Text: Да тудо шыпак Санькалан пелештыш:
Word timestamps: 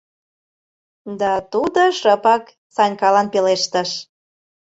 Да 1.19 1.31
тудо 1.51 1.81
шыпак 1.99 2.43
Санькалан 2.75 3.27
пелештыш: 3.33 3.89